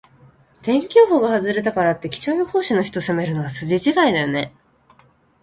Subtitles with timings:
[0.63, 4.51] 天気予報が外れたからって、気象予報士の人を責めるのは筋違いだよね。